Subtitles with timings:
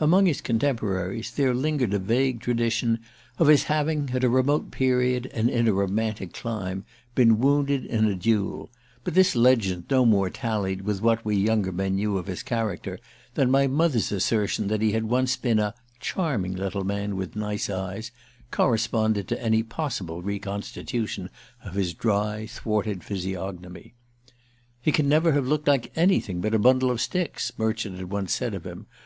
[0.00, 2.98] Among his contemporaries there lingered a vague tradition
[3.38, 8.06] of his having, at a remote period, and in a romantic clime, been wounded in
[8.06, 8.70] a duel;
[9.04, 12.98] but this legend no more tallied with what we younger men knew of his character
[13.34, 17.68] than my mother's assertion that he had once been "a charming little man with nice
[17.68, 18.12] eyes"
[18.50, 21.28] corresponded to any possible reconstitution
[21.62, 23.92] of his dry thwarted physiognomy.
[24.80, 28.32] "He never can have looked like anything but a bundle of sticks," Murchard had once
[28.32, 28.86] said of him.